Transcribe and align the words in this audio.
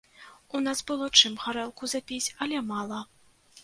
У 0.57 0.61
нас 0.67 0.81
было 0.93 1.11
чым 1.21 1.37
гарэлку 1.45 1.93
запіць, 1.95 2.33
але 2.43 2.67
мала. 2.75 3.09